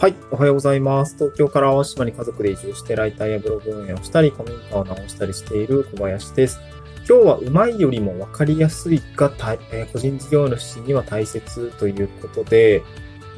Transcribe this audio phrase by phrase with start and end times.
[0.00, 1.16] はい、おはようございます。
[1.16, 6.60] 東京から淡島に家族で移住してライターやブログ運営をしたり、古民家を直したりしている小林です。
[6.98, 9.32] 今日はうまいよりも分かりやすいが、
[9.72, 12.84] えー個人事業主には大切ということで、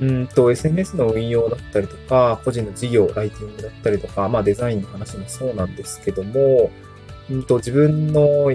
[0.01, 6.71] うんと、SNS の運用だったりとか、個人の事業、ライティングだったりとか、まあデザインの話もそうなんですけども、
[7.31, 8.55] うんと、自分の、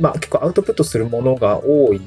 [0.00, 2.00] まあ結構アウトプットするものが多い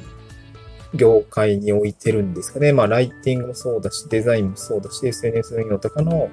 [0.93, 2.73] 業界に置いてるんですかね。
[2.73, 6.29] まあ、ライティングもそうだし、デザインもそうだし、SNS 運用とかの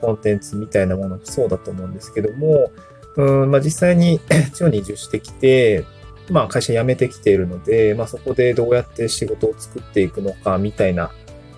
[0.00, 2.70] コンテンツみたいなものもそうだと思うんですけども、
[3.16, 4.20] うん、まあ、実際に
[4.54, 5.84] 地方に移住してきて、
[6.30, 11.10] まあ、会社辞めてきているので、まあ、そこでどうやって仕事を作っていくのか、みたいな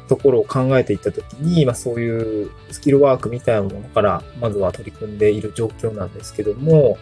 [0.08, 6.98] ところを考えていったときに、まあ、そういうスキルワークみたいなものから、まずは取り組んでいる状況なんですけども、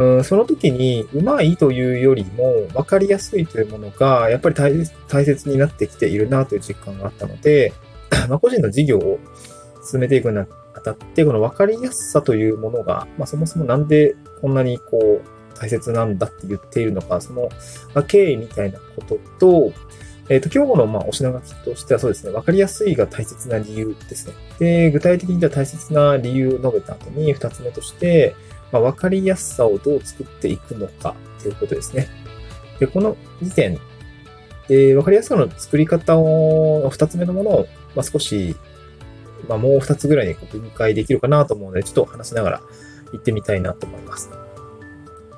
[0.00, 7.74] うん、その時に、うまいというよりも、分かりやすいというものが、やっぱり大切になってきているなという実感があったので、
[8.30, 9.18] まあ、個人の事業を
[9.84, 10.46] 進めていくにあ
[10.82, 17.50] たって、この分かりやすさというものが、まあ、そもそもなんでこんなにこう、大切なんだって言っているのか、その、
[17.94, 19.72] まあ、経緯みたいなことと、
[20.30, 24.34] えっ、と、今日の、まあ、お品書きとしてはそうですね、分かりやすいが大切な理由ですね。
[24.58, 28.34] で、具体的にじゃあ大切な理由を述べた後に、二つ目として、
[28.72, 32.08] まあ、分かりやすさをどう作っていくのかということですね。
[32.78, 33.78] で、この2点、
[34.68, 38.56] で、分かりやすさの作り方を、2つ目のものを、まあ、少し、
[39.48, 42.60] まあ、もう2つぐらいに分解できるかなと思うので、ちょっと話しながら
[43.10, 44.30] 言ってみたいなと思います。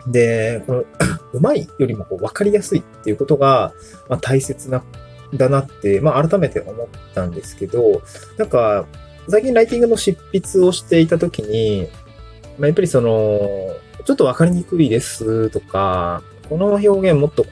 [0.07, 0.85] で、この、
[1.33, 3.73] うまいよりもこう分かりやすいっていうことが、
[4.09, 4.85] まあ、大切な、
[5.35, 8.03] だなって、まあ、改めて思ったんですけど、
[8.37, 8.87] なんか、
[9.29, 11.89] 最近ライティングの執筆をしていたときに、
[12.59, 13.09] まあ、やっぱりその、
[14.05, 17.51] ちょっとわかりにくいですとか、この表現もっとこ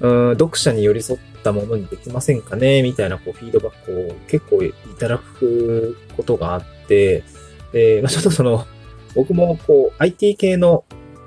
[0.00, 7.24] う、うん、読者に寄り添ったものにできませんかねみたいなこうフィードバックを結構いただくことがあって、
[7.72, 8.66] で、まあ、ちょっとその、
[9.14, 10.84] 僕もこう IT 系の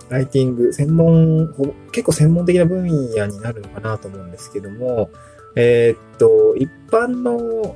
[0.09, 1.53] ライティング、専門、
[1.91, 5.09] 結構専門的な分野になるのかなと思うんですけども、
[5.55, 7.75] えーっと、一般の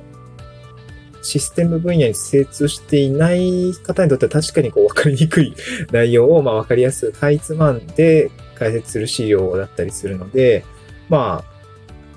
[1.26, 5.54] システム分野に精通していない方にとっては確かにこう分かりにくい
[5.92, 10.64] 内容をまあ分かりやすくかいつまんで解説する資料だったりするので、
[11.08, 11.54] まあ、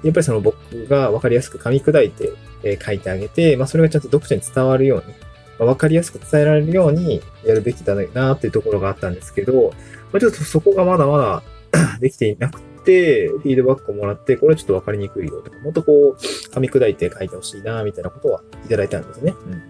[0.04, 2.32] やっぱりその僕が分かりやすく噛み砕いて
[2.64, 5.14] え書いてあげて、まあそれがちゃんと読者に伝わるように、
[5.60, 9.74] ま、分かりやすく伝えられるようにやるべきだなっていうところがあったんですけど、
[10.12, 11.44] まあ、ちょっとそこがまだまだ
[12.00, 19.34] できていなく、フィードバックをもらって、これちょっと分かりにくいよとか、もっとこう、噛み砕いて書いてほしいな、みたいなことはいただいたんですね。
[19.46, 19.62] うん。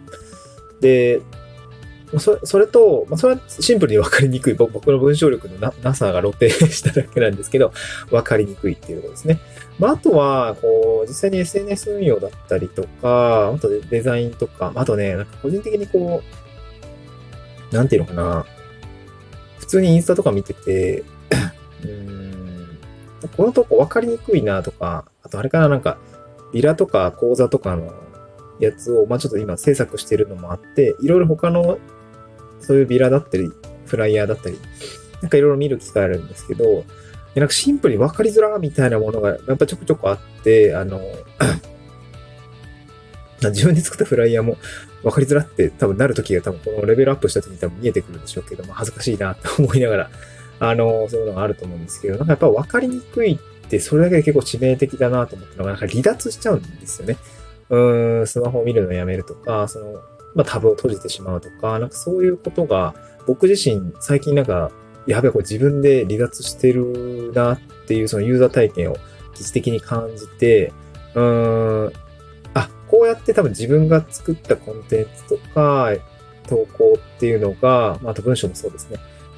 [0.80, 1.22] で、
[2.18, 4.56] それそれと、まあ、それはシンプルに分かりにくい。
[4.56, 7.72] 僕の文章力のななさが露呈しただけなんですけど、
[8.09, 9.40] 分かりにくいっていうところですね。
[9.78, 16.24] まあ、あとは、こう、実際に SNS 運用だったりとか、あとデザインとか、あとね、なんか個人的にこ
[17.72, 18.46] う、なんていうのかな。
[19.59, 21.03] 普通にインスタとか見てて、
[23.28, 25.97] このとこ分かりにくいなとか、あとあれかな、なんか、
[26.53, 27.94] ビラとか講座とかの
[28.59, 31.80] やつを、まあちょっと今制作してるのもあって、いろいろ他の、
[32.59, 33.52] そういうビラだったり、
[33.85, 34.57] フライヤーだったり、
[35.22, 36.85] なんかいろいろ見る機会あるんですけど、
[37.35, 41.01] なんかシンプルに分かりづらみたいなものがやっぱちょくちょくあって、あの、
[43.41, 44.57] 自分で作ったフライヤーも
[45.03, 50.09] 分かりづらって多分なる時が多分このレベルアップした時に多分見えてくるんでしょうけど、まあ恥ずかしいなと思いながら、
[50.59, 53.38] あの、そういうのがあると思うんですけど、なんかやっぱ分かりにくいっ
[53.70, 57.18] てそれだけで結構致命的だなと思ったのが、なんか離脱しちゃうんですよね。
[57.70, 59.94] うーん、スマホを見るのをやめるとか、その、
[60.36, 62.94] まあタブを閉じてしまうとか、なんかそういうことが
[63.25, 64.72] 僕自身最近なんか、
[65.08, 68.96] やべえ、これ自分で離脱してるなっていうそのユーザー体験を
[69.36, 70.74] 疑似的に感じて、
[71.16, 71.94] うーん、
[72.53, 75.94] あ、こうやって多分自分が作ったコンテンツとか、
[76.48, 78.98] 投稿っていうのが、まあ、あと文章もそうですね。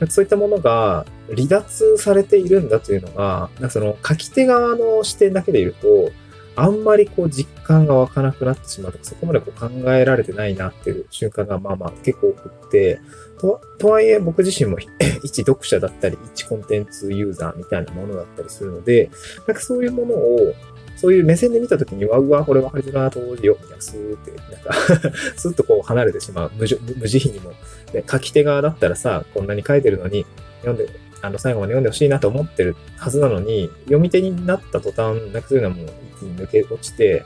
[0.09, 6.11] そういったものが離脱されているんだというのが、なんかその書き手側の視点だけでいると、
[6.55, 12.99] あんまりこう実感が湧かなくなってしまうとか、そこまでこう考えられてないなっていう瞬間がまあまあ結構多くって、
[13.39, 14.77] ととはいえ僕自身も
[15.23, 19.09] 一読者だったり、一コンテンツユーザーみたいなものだったりするので、
[19.47, 20.53] なんかそういうものを、
[20.95, 24.73] そういう目線で見たときには、うわ、これ分かりづらいな、当時よ、みたいな、スーって、なんか
[25.35, 26.51] スーッとこう離れてしまう。
[26.55, 26.65] 無
[26.97, 27.53] 無慈悲にも。
[27.91, 30.25] で、書き手側だったらさ、こんなに書いてるのに、
[30.61, 30.89] 読んで、
[31.21, 35.85] あの、最後まで読んでほしいなと思ってるはずなのに、読み手になった途端、なんかそういうのはもう
[36.17, 37.25] 一気に抜け落ちて、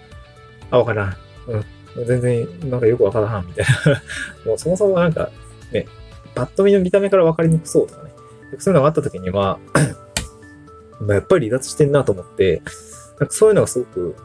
[0.72, 1.18] あ、わからん。
[1.48, 2.06] うん。
[2.06, 4.02] 全然、なんかよくわからん、みたいな。
[4.46, 5.30] もうそもそもなんか、
[5.72, 5.88] ね、
[6.34, 8.12] パッと見の見た目からわかりにくそうとかね。
[8.60, 9.60] そういうのがあった時には、
[11.00, 12.62] まあやっぱり離脱してんなと思って、
[13.20, 14.16] なんかそういうのがすごく、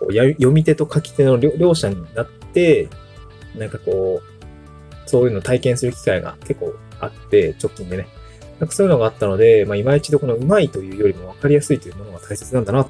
[0.00, 2.88] こうや読み手と書き手の両者になって、
[3.56, 8.06] なんかこう、そういうのを体験する機会が結構あって、直近でね。
[8.60, 12.86] なんかそういうのがあったので、まあ今一度このうまいというよりも分かりやすいというものが大切なんだな。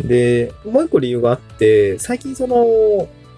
[0.00, 2.56] で、もう一個理由があって、最近その、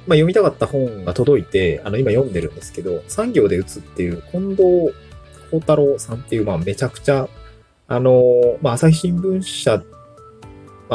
[0.07, 4.95] まあ読みたかった本が届いて、あの今読んでるんですけど、産業で打つっていう近藤
[5.51, 7.29] 幸太郎さんっていう、まあめちゃくちゃ、
[7.89, 9.83] あの、まあ朝日新聞社、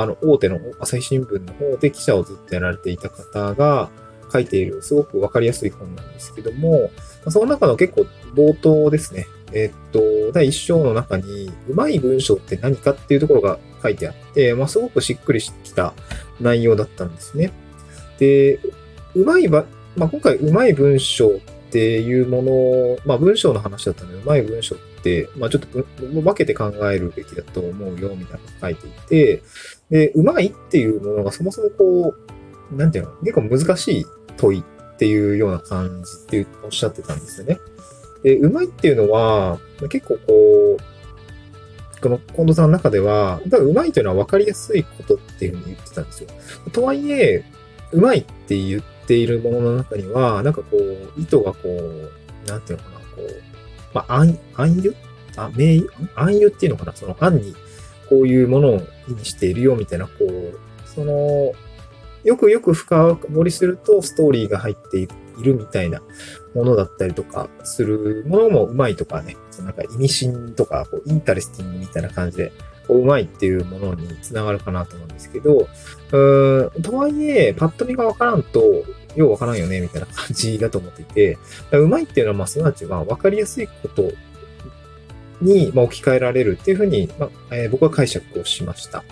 [0.01, 3.89] あの大手の朝日新聞の方で記者をずっとやられていた方が
[4.31, 6.89] 書いているすごくわかりやすい本なんですけども、
[7.29, 9.99] その中の結構冒頭ですね、えっと、
[10.33, 15.93] 第1章の中に、うまい文章って何かっていうところが書いてあって、まあ、すごくしっくりしてきた
[16.39, 17.51] 内容だったんですね。
[18.19, 18.59] で、
[19.15, 19.65] うまいば、
[19.95, 21.39] まあ、今回うまい文章っ
[21.71, 24.88] ていうものまあ、文章の話だったので、うまい文章って、
[25.37, 29.43] まあ、ちょっと分けて考えるべきだと思うよ、みたいなのが書いていて、
[29.89, 32.13] で、うまいっていうものがそもそもこ
[32.71, 34.05] う、なんていうの、結構難しい
[34.37, 37.59] 問いっていうような感じっておっしゃってたんですよね。
[38.23, 39.59] で、うまいっていうのは、
[39.89, 46.29] 結構こう、この近藤さんの中では、うまいというのは分かりやすいことっていうふうに言ってたんですよ。
[46.71, 47.43] とはいえ、
[47.91, 53.48] うまいって言っているものの中には、なんかこう、意図がこう、なんていうのかな、こう、
[53.94, 54.95] まあ、暗、暗喩？
[55.38, 55.77] あ、名
[56.15, 56.94] 暗喩っていうのかな？
[56.95, 57.56] その暗に、
[58.09, 61.53] こういうものを意味しているよみたいな、こう、その、
[62.24, 65.07] よくよく深掘りするとストーリーが入ってい
[65.41, 66.01] るみたいな
[66.53, 72.51] ものだったりとかするものもうまいとかね、なんか意味深とか、こう interesting みたいな感じで、
[72.88, 78.83] こううまいっていうものにつながるかなと思うんですけど、うーんとはいえ、パッと見がわからんと、
[79.19, 81.38] ようわからんよね、みたいな感じだと思っていて、
[81.71, 84.12] うまいっていうのは、まあ、すなわちはわかりやすいこと
[85.42, 89.04] に、まあ、置き換えられるっていうふうに、まあえー、僕は解釈をしました。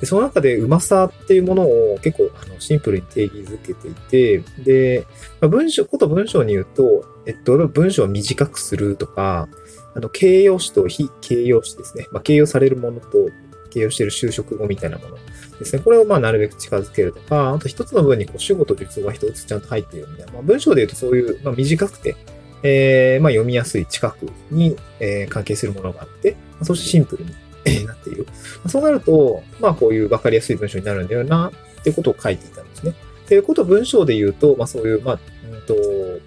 [0.00, 5.06] で、その中でうまさっていうものを結構あのシンプルに定義づけていて、で、
[5.40, 9.48] まあ、文章、こと文章に言うと、えっと、文章を短くするとか、
[9.94, 12.06] あの、形容詞と非形容詞ですね。
[12.12, 13.30] まあ、形容されるものと
[13.76, 15.16] 形容している就職語みたいなもの
[15.58, 15.82] ですね。
[15.82, 20.32] これをまあなるべく近づけるとか、あと一つの文にこう主語と述語が一つちゃんと入っているみたいな。
[20.32, 22.16] まあ、文章で言うとそういう、まあ、短くて、
[22.62, 28.26] えー、まあ読みやすい近くに、えー、関係するものがあって、まあ、そしてシンプルになっている。
[28.64, 32.94] まそうなると、まあこういう分かりやすい文章になるんだよな、っていうことを書いていたんですね。
[33.28, 35.18] ということを文章で言うと、まあそういう、まあ、
[35.52, 35.74] うんと、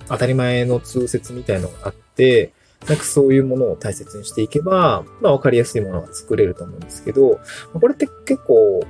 [0.07, 2.52] 当たり前の通説みたいのがあって、
[2.88, 7.40] なんかそういうものを大切にしていけば、まあ分かりやすいものが作れると思うんですけど、
[7.74, 8.81] これって結構、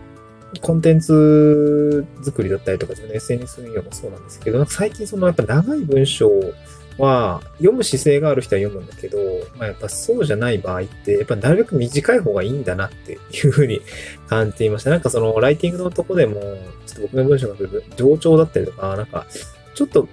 [0.61, 6.31] コンテンツ作りだったりとか、自分の SNS 運用もそうなんですけど、最近そのやっぱ長い文章
[6.97, 9.17] は、読む姿勢がある人は読むんだけど、
[9.57, 13.81] まあやっぱそうじゃない場合って、やっぱなるべく短い方がいいんだなっていうふうに
[14.27, 14.89] 感じていました。
[14.89, 16.39] なんかそのライティングのとこでも、
[16.85, 17.55] ちょっと僕の文章が
[17.97, 19.25] 上調だったりとか、なんか、
[19.75, 20.07] ちょっと、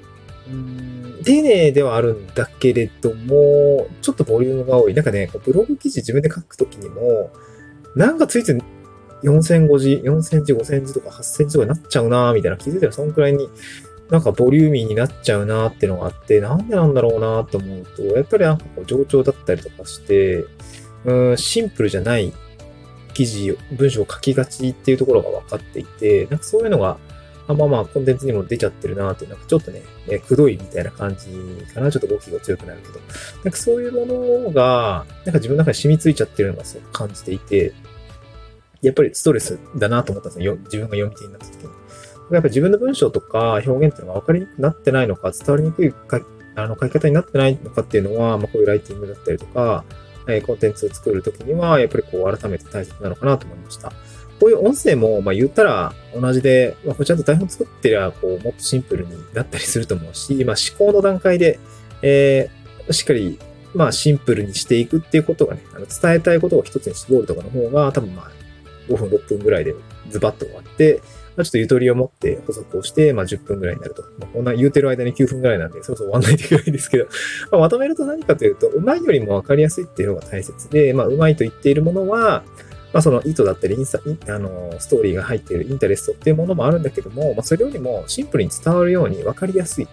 [1.25, 4.95] 丁寧ではあるんだけれども、ちょっとボリュームが多い。
[4.95, 7.31] なんかね、ブログ記事自分で書くときにも、
[7.95, 8.59] なんかついつい
[9.23, 13.49] 4セン字、4センチ、5センチとか8センチとかになっちゃうなみたいな気づいたらそんくらいに
[14.11, 20.45] なんかボリューミーになっちゃうなっていうのがあって、なんでなんだろうなと思うと、やっぱりなんかこう上調だったりとかして、
[21.05, 22.33] うん、シンプルじゃない
[23.15, 26.99] 記事、文章を書きがちっていうところが分かっていて、なんかそういうのが、
[27.55, 31.29] まあまあコンテンツにも出ちゃってるなっていう、なんかちょっとね、えくどいみたいな感じ
[31.73, 31.91] かな。
[31.91, 33.01] ちょっと語気が強くなるけど。
[33.45, 37.73] なんかそういうものが、なんか自分の中に染みついちゃってるのがすごく感じていて、
[38.83, 40.57] やっぱりストレスだなと思ったんですよ。
[40.57, 41.71] 自分が読み手になった時に。
[42.31, 46.21] やっぱ自分の文章とか表現っていうのが分かりにくくなってないのか、伝わりにくいか
[46.57, 49.85] あの書き方になってないのかっていうのは、まあ、こういうライティングだったりとか、
[50.29, 53.93] えコンテンツを作るときには、やっぱりこう改めて大切なのかなと思いました。
[54.41, 61.59] こういう音声も、まあ言ったら同じで、まあ、ちゃんと台本作ってりゃ、こう、もっとシンプルになったりすると思うし、まあ思考の段階で、
[62.03, 63.39] えー、しっかり、
[63.75, 68.31] まあシンプルにしていくっていうことがね、あの伝えたいことを一つに絞るとかの方が、多分まあ、
[68.89, 69.75] 5分、6分ぐらいで
[70.11, 71.03] ズバッと終わって、
[71.37, 74.03] まあ、ちょっとゆとりを持って補足をして、まあ、10分ぐらいになると。
[74.19, 77.05] まあ、こんな言うてる間に9分ぐらいなんで、そろそろ終わんないといけないんですけど、
[77.53, 82.43] まあ、まとめると何かというと、うまいよりもわかりやすいっていうのが大切で、まあ、うまいと言っているものは、
[82.97, 89.89] まあ、その意図だったり、インスタ、あの、ストーリーが入っているインタレストっていうものもあるんだけども、まあ、それよりもシンプルに伝わるようにわかりやすい。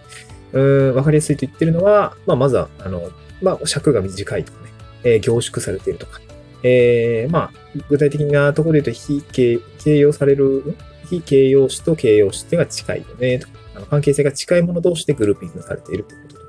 [0.54, 3.10] うん、わかりやすいと言ってるのは、まあ、まずは、あの、
[3.42, 4.70] まあ、尺が短いとかね、
[5.02, 6.18] えー、凝縮されているとか、
[6.62, 10.74] えー、まあ、具体的なところで言うと、非形容される、
[11.10, 16.43] 非形容詞と形容詞っていうのが近いよね、とか、あの関係性が近いもの同士でグルーピングされているってこと、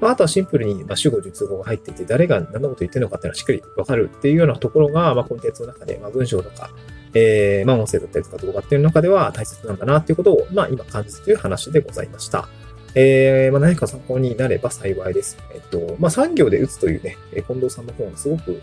[0.00, 6.70] まあ、あとはシンプルに、まあ、主語、述語が入っていて、誰が何のこと言ってるのかっていうのはしっかりわかるっていうようなところが、まあ、コンテンツの中で、まあ、文章とか、
[7.14, 12.48] えー、まあ、音声だったりとか動画っていう中では大切なんだなっていうことを、まあ、今感じたという話でございました。
[12.94, 15.38] えー、まあ、何か参考になれば幸いです。
[15.54, 18.60] えっと、まあ、産業で打つというね、近藤さんの本、すごく、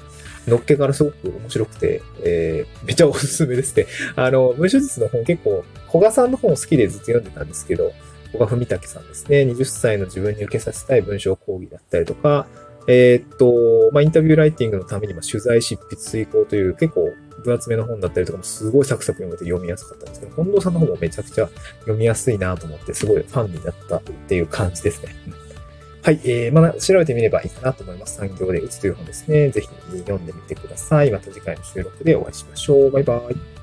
[0.47, 3.87] のっけからすごく面白くて、えー、めっちゃおすすめですね。
[4.15, 7.91] あの、文章術の本結構、古賀さんの本好きでずっと読んでたんですけど、
[8.31, 9.41] 古賀文武さんですね。
[9.41, 12.47] 20歳の自分に受けさせたい文章講義だったりとか、
[12.87, 21.49] えー、っと、まあ、インタビューライティングのために、ま、取材執筆遂行という結構分厚めの本だったりとかもすごいサクサク読めて読みやすかったんですけど、近藤さんの方もめちゃくちゃ
[21.81, 25.15] 読みやすいなと思って、すごいファンになったっていう感じですね。
[26.01, 26.19] はい。
[26.23, 28.15] えー、まあ、調べてみればいいかなと思います。
[28.15, 29.49] 産業で打つという本ですね。
[29.49, 29.67] ぜひ
[29.99, 31.11] 読んでみてください。
[31.11, 32.91] また次回の収録でお会いしましょう。
[32.91, 33.58] バイバイ。